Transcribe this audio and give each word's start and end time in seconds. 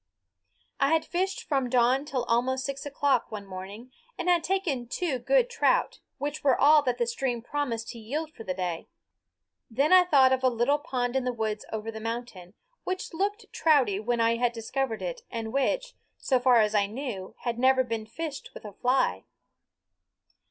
I 0.79 0.93
had 0.93 1.05
fished 1.05 1.43
from 1.43 1.69
dawn 1.69 2.05
till 2.05 2.23
almost 2.23 2.65
six 2.65 2.87
o'clock, 2.87 3.31
one 3.31 3.45
morning, 3.45 3.91
and 4.17 4.29
had 4.29 4.43
taken 4.43 4.87
two 4.87 5.19
good 5.19 5.47
trout, 5.47 5.99
which 6.17 6.43
were 6.43 6.59
all 6.59 6.81
that 6.81 6.97
the 6.97 7.05
stream 7.05 7.43
promised 7.43 7.89
to 7.89 7.99
yield 7.99 8.31
for 8.33 8.43
the 8.43 8.55
day. 8.55 8.87
Then 9.69 9.93
I 9.93 10.03
thought 10.05 10.33
of 10.33 10.41
a 10.43 10.47
little 10.49 10.79
pond 10.79 11.15
in 11.15 11.23
the 11.23 11.31
woods 11.31 11.65
over 11.71 11.91
the 11.91 11.99
mountain, 11.99 12.55
which 12.83 13.13
looked 13.13 13.53
trouty 13.53 13.99
when 13.99 14.19
I 14.19 14.37
had 14.37 14.53
discovered 14.53 15.03
it 15.03 15.21
and 15.29 15.53
which, 15.53 15.93
so 16.17 16.39
far 16.39 16.61
as 16.61 16.73
I 16.73 16.87
knew, 16.87 17.35
had 17.41 17.59
never 17.59 17.83
been 17.83 18.07
fished 18.07 18.49
with 18.55 18.65
a 18.65 18.73
fly. 18.73 19.25